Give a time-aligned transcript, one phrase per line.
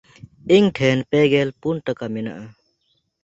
[0.55, 2.45] ᱤᱧ ᱴᱷᱮᱱ ᱯᱮᱜᱮᱞ ᱯᱩᱱ ᱴᱟᱠᱟ ᱢᱮᱱᱟᱜᱼᱟ᱾